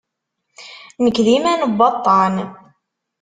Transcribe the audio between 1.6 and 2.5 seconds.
n waṭṭan.